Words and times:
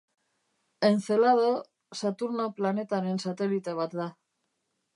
Encelado 0.87 1.51
Saturno 2.01 2.47
planetaren 2.61 3.23
satelite 3.27 3.77
bat 3.83 3.95
da. 4.01 4.09